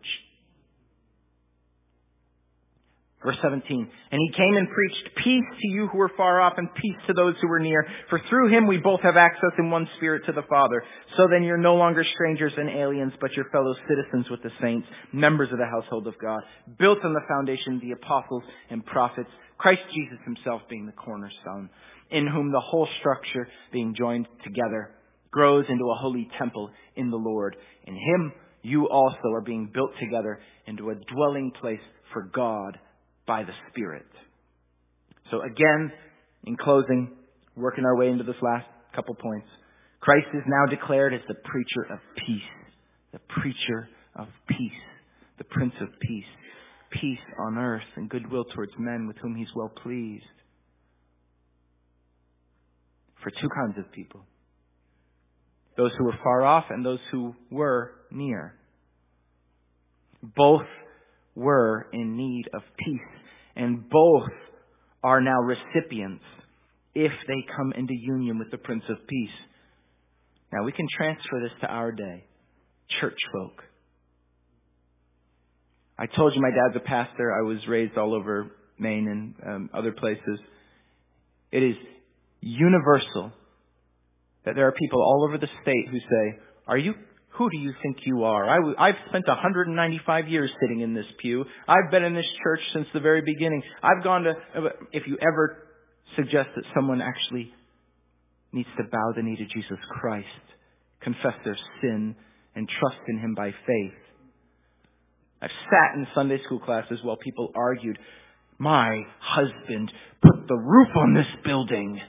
[3.23, 6.69] Verse 17, and he came and preached peace to you who were far off and
[6.75, 7.83] peace to those who were near.
[8.11, 10.83] For through him we both have access in one spirit to the Father.
[11.17, 14.87] So then you're no longer strangers and aliens, but your fellow citizens with the saints,
[15.13, 16.41] members of the household of God,
[16.77, 21.71] built on the foundation of the apostles and prophets, Christ Jesus himself being the cornerstone,
[22.11, 24.91] in whom the whole structure being joined together
[25.31, 27.55] grows into a holy temple in the Lord.
[27.87, 31.81] In him you also are being built together into a dwelling place
[32.13, 32.77] for God
[33.27, 34.07] by the Spirit.
[35.29, 35.91] So again,
[36.45, 37.11] in closing,
[37.55, 38.65] working our way into this last
[38.95, 39.47] couple points,
[39.99, 42.57] Christ is now declared as the preacher of peace
[43.13, 44.81] the preacher of peace,
[45.37, 46.25] the Prince of Peace,
[46.91, 50.23] peace on earth and goodwill towards men with whom he's well pleased.
[53.23, 54.21] For two kinds of people
[55.77, 58.55] those who were far off and those who were near.
[60.23, 60.65] Both
[61.37, 62.99] were in need of peace,
[63.55, 64.29] and both
[65.03, 66.23] are now recipients
[66.95, 69.29] if they come into union with the Prince of Peace.
[70.51, 72.25] Now we can transfer this to our day.
[72.99, 73.63] Church folk.
[75.99, 77.31] I told you my dad's a pastor.
[77.31, 80.39] I was raised all over Maine and um, other places.
[81.51, 81.75] It is
[82.41, 83.31] universal
[84.45, 86.93] that there are people all over the state who say, "Are you?
[87.37, 91.45] Who do you think you are?" I, I've spent 195 years sitting in this pew.
[91.67, 93.61] I've been in this church since the very beginning.
[93.83, 94.31] I've gone to.
[94.31, 95.63] Uh, if you ever
[96.15, 97.51] suggest that someone actually
[98.51, 100.25] needs to bow the knee to Jesus Christ,
[101.01, 102.15] confess their sin,
[102.55, 103.93] and trust in Him by faith,
[105.41, 107.99] I've sat in Sunday school classes while people argued,
[108.57, 111.99] my husband put the roof on this building.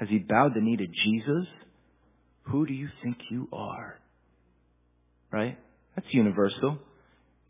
[0.00, 1.46] Has he bowed the knee to Jesus?
[2.44, 4.00] Who do you think you are?
[5.30, 5.58] Right?
[5.94, 6.78] That's universal.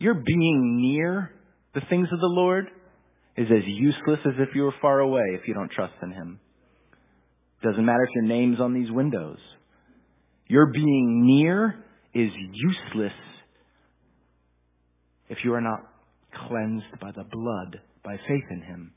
[0.00, 1.30] Your being near
[1.74, 2.66] the things of the Lord
[3.36, 6.40] is as useless as if you were far away if you don't trust in Him.
[7.62, 9.38] Doesn't matter if your name's on these windows.
[10.48, 13.12] Your being near is useless
[15.28, 15.86] if you are not
[16.48, 18.92] cleansed by the blood, by faith in Him.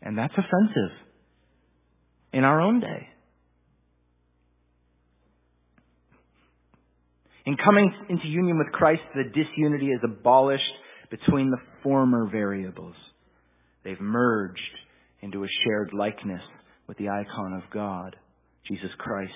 [0.00, 1.11] And that's offensive
[2.32, 3.08] in our own day.
[7.44, 10.62] In coming into union with Christ, the disunity is abolished
[11.10, 12.94] between the former variables.
[13.84, 14.60] They've merged
[15.20, 16.40] into a shared likeness
[16.86, 18.16] with the icon of God,
[18.66, 19.32] Jesus Christ.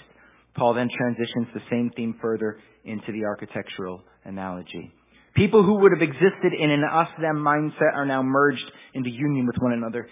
[0.57, 4.93] Paul then transitions the same theme further into the architectural analogy.
[5.35, 9.57] People who would have existed in an us-them mindset are now merged into union with
[9.61, 10.09] one another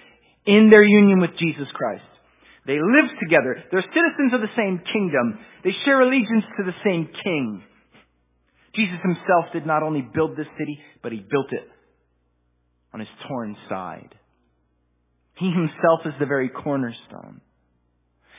[0.47, 2.03] in their union with Jesus Christ.
[2.67, 3.61] They live together.
[3.71, 5.39] They're citizens of the same kingdom.
[5.63, 7.63] They share allegiance to the same king.
[8.75, 11.69] Jesus himself did not only build this city, but he built it
[12.93, 14.15] on his torn side.
[15.37, 17.43] He himself is the very cornerstone.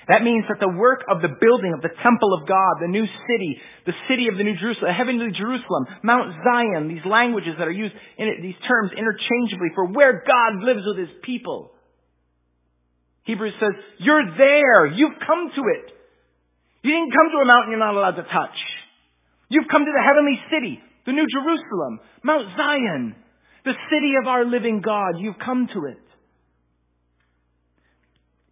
[0.08, 3.06] That means that the work of the building of the temple of God, the new
[3.26, 7.74] city, the city of the new Jerusalem, heavenly Jerusalem, Mount Zion, these languages that are
[7.74, 11.75] used in it, these terms interchangeably for where God lives with his people.
[13.26, 14.86] Hebrews says, you're there.
[14.88, 15.92] You've come to it.
[16.86, 18.58] You didn't come to a mountain you're not allowed to touch.
[19.50, 23.16] You've come to the heavenly city, the new Jerusalem, Mount Zion,
[23.66, 25.18] the city of our living God.
[25.18, 25.98] You've come to it.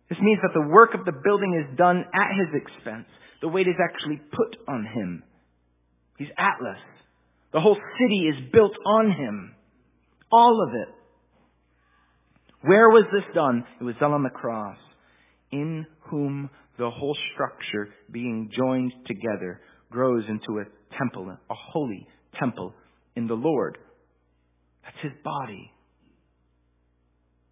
[0.10, 3.06] This means that the work of the building is done at his expense.
[3.42, 5.24] The weight is actually put on him.
[6.18, 6.82] He's Atlas.
[7.52, 9.56] The whole city is built on him.
[10.32, 10.90] All of it.
[12.64, 13.64] Where was this done?
[13.80, 14.78] It was done on the cross.
[15.52, 19.62] In whom the whole structure being joined together
[19.92, 22.08] grows into a temple, a holy
[22.40, 22.74] temple
[23.16, 23.78] in the Lord.
[24.84, 25.72] That's his body.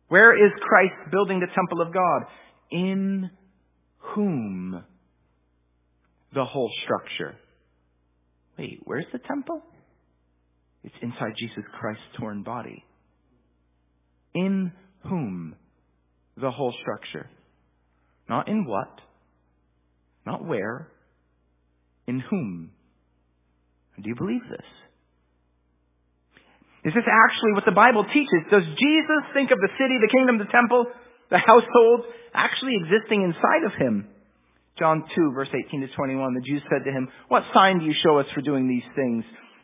[0.07, 2.23] Where is Christ building the temple of God?
[2.71, 3.29] in
[4.15, 4.83] whom
[6.33, 7.35] the whole structure.
[8.57, 9.61] Wait, where's the temple?
[10.83, 12.83] It's inside Jesus Christ's torn body.
[14.33, 14.71] In
[15.03, 15.55] whom
[16.37, 17.29] the whole structure.
[18.29, 18.99] Not in what,
[20.25, 20.87] not where,
[22.07, 22.71] in whom.
[24.01, 24.65] Do you believe this?
[26.83, 28.49] Is this actually what the Bible teaches?
[28.49, 30.85] Does Jesus think of the city, the kingdom, the temple
[31.31, 34.07] the household actually existing inside of him.
[34.77, 37.95] John 2, verse 18 to 21, the Jews said to him, What sign do you
[38.03, 39.23] show us for doing these things?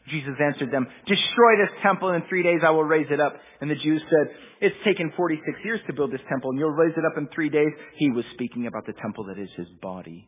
[0.09, 3.33] Jesus answered them, Destroy this temple, and in three days I will raise it up.
[3.59, 6.95] And the Jews said, It's taken 46 years to build this temple, and you'll raise
[6.97, 7.71] it up in three days.
[7.97, 10.27] He was speaking about the temple that is his body.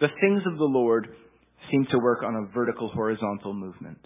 [0.00, 1.08] The things of the Lord
[1.70, 3.98] seem to work on a vertical horizontal movement.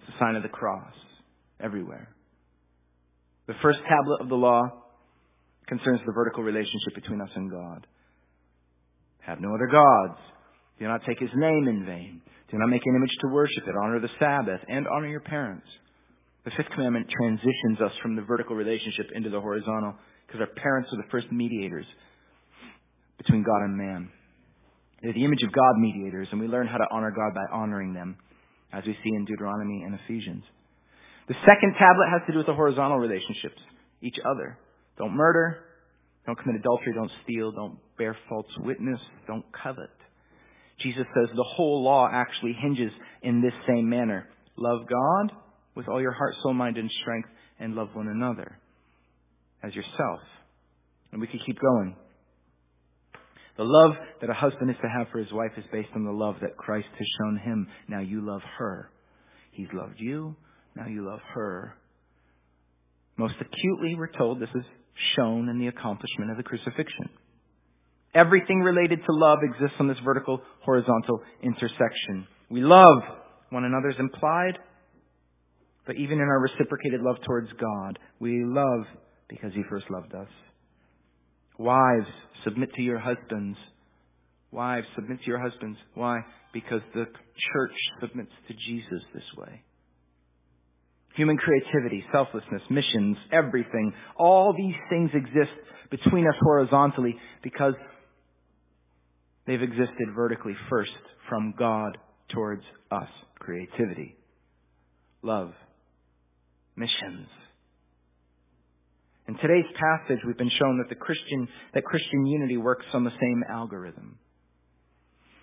[0.00, 0.94] It's a sign of the cross
[1.60, 2.08] everywhere.
[3.46, 4.62] The first tablet of the law
[5.66, 7.86] concerns the vertical relationship between us and God.
[9.20, 10.18] Have no other gods.
[10.80, 12.22] Do not take his name in vain.
[12.50, 13.74] Do not make an image to worship it.
[13.76, 15.66] Honor the Sabbath and honor your parents.
[16.44, 19.94] The fifth commandment transitions us from the vertical relationship into the horizontal
[20.26, 21.84] because our parents are the first mediators
[23.18, 24.08] between God and man.
[25.02, 27.92] They're the image of God mediators, and we learn how to honor God by honoring
[27.92, 28.16] them,
[28.72, 30.44] as we see in Deuteronomy and Ephesians.
[31.28, 33.60] The second tablet has to do with the horizontal relationships,
[34.02, 34.58] each other.
[34.98, 35.70] Don't murder.
[36.26, 39.90] Don't commit adultery, don't steal, don't bear false witness, don't covet.
[40.82, 44.28] Jesus says the whole law actually hinges in this same manner.
[44.56, 45.36] Love God
[45.74, 47.28] with all your heart, soul, mind, and strength,
[47.58, 48.58] and love one another
[49.62, 50.20] as yourself.
[51.12, 51.96] And we could keep going.
[53.56, 56.10] The love that a husband is to have for his wife is based on the
[56.10, 57.68] love that Christ has shown him.
[57.88, 58.90] Now you love her.
[59.52, 60.34] He's loved you.
[60.74, 61.74] Now you love her.
[63.18, 64.64] Most acutely, we're told this is
[65.16, 67.10] shown in the accomplishment of the crucifixion.
[68.14, 72.26] Everything related to love exists on this vertical horizontal intersection.
[72.50, 73.02] We love
[73.50, 74.58] one another's implied,
[75.86, 78.86] but even in our reciprocated love towards God, we love
[79.28, 80.28] because He first loved us.
[81.58, 82.06] Wives,
[82.42, 83.56] submit to your husbands.
[84.50, 85.78] Wives, submit to your husbands.
[85.94, 86.20] Why?
[86.52, 89.62] Because the church submits to Jesus this way.
[91.16, 95.52] Human creativity, selflessness, missions, everything, all these things exist
[95.90, 97.74] between us horizontally because
[99.50, 100.90] they've existed vertically first
[101.28, 101.98] from God
[102.32, 103.08] towards us.
[103.40, 104.16] Creativity,
[105.22, 105.50] love,
[106.76, 107.26] missions.
[109.26, 113.10] In today's passage, we've been shown that the Christian, that Christian unity works on the
[113.20, 114.18] same algorithm.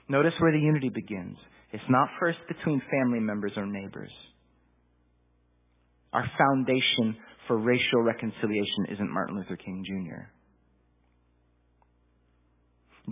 [0.08, 1.36] Notice where the unity begins.
[1.74, 4.12] It's not first between family members or neighbors.
[6.14, 10.37] Our foundation for racial reconciliation isn't Martin Luther King Jr.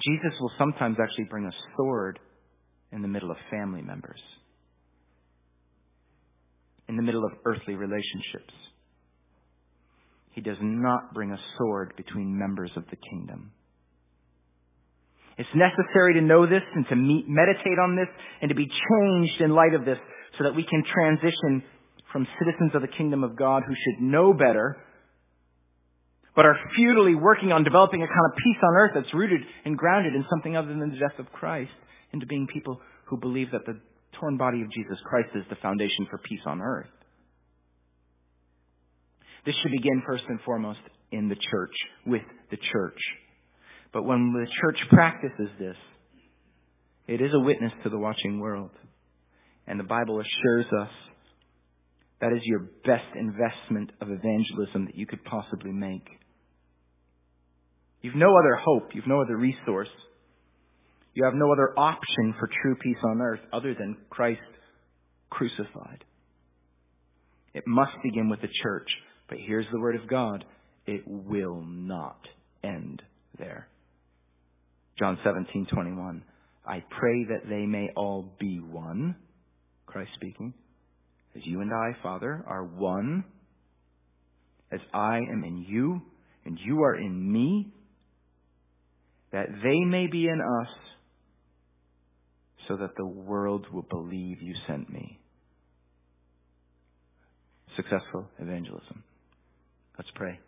[0.03, 2.19] Jesus will sometimes actually bring a sword
[2.91, 4.19] in the middle of family members,
[6.87, 8.53] in the middle of earthly relationships.
[10.31, 13.51] He does not bring a sword between members of the kingdom.
[15.37, 18.07] It's necessary to know this and to meet, meditate on this
[18.41, 19.97] and to be changed in light of this
[20.37, 21.63] so that we can transition
[22.11, 24.77] from citizens of the kingdom of God who should know better,
[26.36, 29.77] but are futilely working on developing a kind of peace on earth that's rooted and
[29.77, 31.71] grounded in something other than the death of Christ,
[32.11, 33.79] into being people who believe that the
[34.19, 36.88] torn body of Jesus Christ is the foundation for peace on earth.
[39.45, 40.79] This should begin first and foremost
[41.11, 41.73] in the church,
[42.05, 42.99] with the church.
[43.93, 45.75] But when the church practices this,
[47.07, 48.71] it is a witness to the watching world.
[49.67, 50.89] And the Bible assures us
[52.21, 56.07] that is your best investment of evangelism that you could possibly make.
[58.06, 58.91] You've no other hope.
[58.93, 59.88] You've no other resource.
[61.16, 64.41] You have no other option for true peace on earth other than Christ
[65.32, 66.03] crucified.
[67.56, 68.88] It must begin with the church.
[69.28, 70.45] But here's the word of God.
[70.86, 72.20] It will not
[72.64, 73.01] end
[73.39, 73.70] there.
[74.99, 76.22] John 17:21.
[76.64, 79.16] I pray that they may all be one,
[79.88, 80.53] Christ speaking,
[81.36, 83.24] as you and I, Father, are one,
[84.72, 86.03] as I am in you
[86.45, 87.72] and you are in me,
[89.36, 90.69] that they may be in us,
[92.69, 95.19] so that the world will believe you sent me.
[97.75, 99.03] Successful evangelism.
[99.97, 100.39] Let's pray.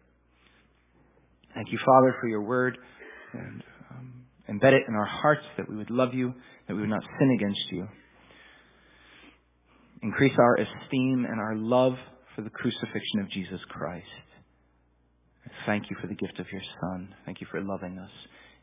[1.54, 2.78] Thank you, Father, for your word
[3.34, 3.62] and
[3.92, 6.34] um, embed it in our hearts that we would love you,
[6.70, 7.88] that we would not sin against you.
[10.02, 11.96] Increase our esteem and our love
[12.38, 14.06] for the crucifixion of Jesus Christ.
[15.66, 17.14] Thank you for the gift of your Son.
[17.26, 18.12] Thank you for loving us.